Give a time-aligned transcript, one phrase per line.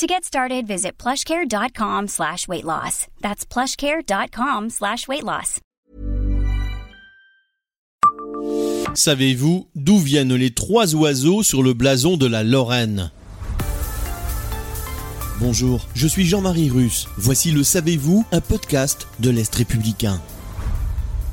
[0.00, 3.06] To get started, visit plushcare.com slash weight loss.
[3.20, 5.24] That's plushcare.com slash weight.
[8.94, 13.10] Savez-vous d'où viennent les trois oiseaux sur le blason de la Lorraine?
[15.38, 17.06] Bonjour, je suis Jean-Marie Russe.
[17.18, 20.18] Voici le Savez-vous, un podcast de l'Est républicain.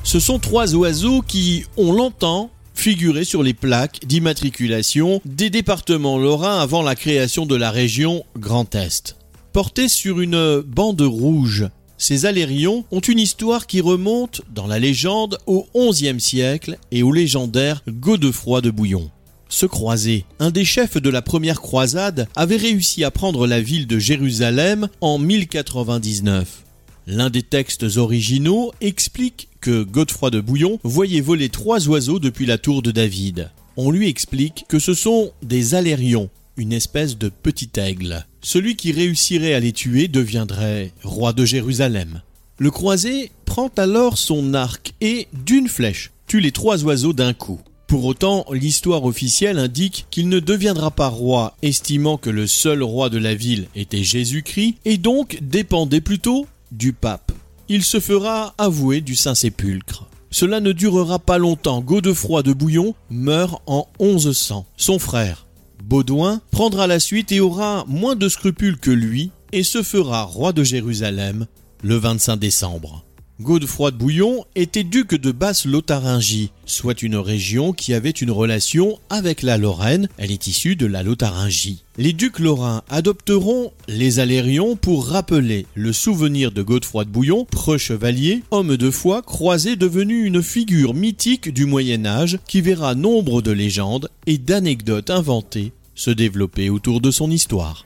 [0.04, 6.60] Ce sont trois oiseaux qui, on l'entend, figuraient sur les plaques d'immatriculation des départements lorrains
[6.60, 9.18] avant la création de la région Grand Est.
[9.52, 11.68] Portés sur une bande rouge,
[11.98, 17.12] ces alérions ont une histoire qui remonte, dans la légende, au XIe siècle et au
[17.12, 19.10] légendaire Godefroy de Bouillon.
[19.50, 23.88] Ce croisé, un des chefs de la première croisade, avait réussi à prendre la ville
[23.88, 26.67] de Jérusalem en 1099.
[27.10, 32.58] L'un des textes originaux explique que Godefroy de Bouillon voyait voler trois oiseaux depuis la
[32.58, 33.50] tour de David.
[33.78, 38.26] On lui explique que ce sont des alérions, une espèce de petit aigle.
[38.42, 42.24] Celui qui réussirait à les tuer deviendrait roi de Jérusalem.
[42.58, 47.62] Le croisé prend alors son arc et, d'une flèche, tue les trois oiseaux d'un coup.
[47.88, 53.10] Pour autant, l'histoire officielle indique qu'il ne deviendra pas roi, estimant que le seul roi
[53.10, 57.32] de la ville était Jésus-Christ, et donc dépendait plutôt du pape.
[57.70, 60.08] Il se fera avouer du Saint-Sépulcre.
[60.30, 61.82] Cela ne durera pas longtemps.
[61.82, 64.66] Godefroy de Bouillon meurt en 1100.
[64.76, 65.48] Son frère,
[65.84, 70.52] Baudouin, prendra la suite et aura moins de scrupules que lui et se fera roi
[70.54, 71.48] de Jérusalem
[71.84, 73.07] le 25 décembre.
[73.40, 79.44] Godefroy de Bouillon était duc de Basse-Lotharingie, soit une région qui avait une relation avec
[79.44, 81.84] la Lorraine, elle est issue de la Lotharingie.
[82.00, 87.78] Les ducs lorrains adopteront les Alérions pour rappeler le souvenir de Godefroy de Bouillon, preux
[87.78, 93.44] chevalier, homme de foi, croisé devenu une figure mythique du Moyen Âge qui verra nombre
[93.44, 97.86] de légendes et d'anecdotes inventées se développer autour de son histoire.